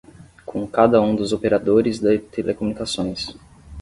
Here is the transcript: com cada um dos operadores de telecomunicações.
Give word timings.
com 0.47 0.65
cada 0.65 0.99
um 0.99 1.15
dos 1.15 1.31
operadores 1.31 1.99
de 1.99 2.17
telecomunicações. 2.17 3.37